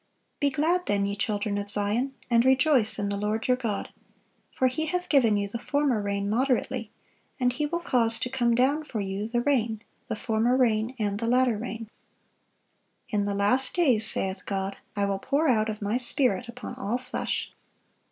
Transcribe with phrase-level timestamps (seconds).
[0.41, 3.89] (1048) "Be glad then, ye children of Zion, and rejoice in the Lord your God:
[4.51, 6.89] for He hath given you the former rain moderately,
[7.39, 11.19] and He will cause to come down for you the rain, the former rain, and
[11.19, 11.87] the latter rain."(1049)
[13.09, 16.97] "In the last days, saith God, I will pour out of My Spirit upon all
[16.97, 17.51] flesh."